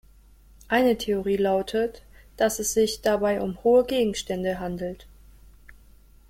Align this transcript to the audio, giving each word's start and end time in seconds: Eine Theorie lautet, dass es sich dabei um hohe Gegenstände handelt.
Eine 0.67 0.97
Theorie 0.97 1.35
lautet, 1.37 2.01
dass 2.35 2.57
es 2.57 2.73
sich 2.73 3.03
dabei 3.03 3.39
um 3.39 3.63
hohe 3.63 3.85
Gegenstände 3.85 4.57
handelt. 4.59 5.05